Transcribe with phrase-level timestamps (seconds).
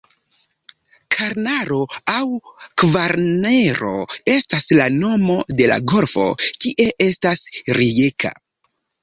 [1.15, 1.81] Karnaro
[2.13, 2.21] aŭ
[2.83, 3.91] Kvarnero
[4.37, 7.47] estas la nomo de la golfo kie estas
[7.81, 8.35] Rijeka.